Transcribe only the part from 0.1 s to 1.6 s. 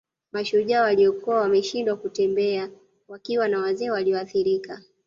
Mashujaa waliokuwa